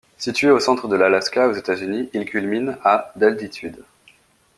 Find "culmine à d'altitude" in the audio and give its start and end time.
2.25-3.83